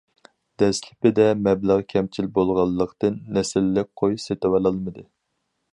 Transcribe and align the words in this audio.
دەسلىپىدە 0.61 1.27
مەبلەغ 1.47 1.83
كەمچىل 1.95 2.31
بولغانلىقتىن، 2.39 3.21
نەسىللىك 3.37 3.93
قوي 4.03 4.23
سېتىۋالالمىدى. 4.27 5.07